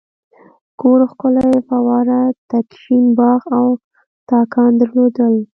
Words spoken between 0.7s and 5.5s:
کور ښکلې فواره تک شین باغ او تاکان درلودل.